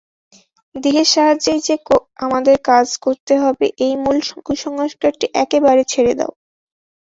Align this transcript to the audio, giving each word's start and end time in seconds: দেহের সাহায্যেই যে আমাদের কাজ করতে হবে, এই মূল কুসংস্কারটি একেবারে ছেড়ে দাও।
দেহের 0.75 1.07
সাহায্যেই 1.07 1.59
যে 1.61 1.75
আমাদের 2.25 2.55
কাজ 2.69 2.87
করতে 2.97 3.33
হবে, 3.43 3.67
এই 3.85 3.93
মূল 4.03 4.17
কুসংস্কারটি 4.45 5.25
একেবারে 5.43 5.81
ছেড়ে 5.91 6.13
দাও। 6.19 6.31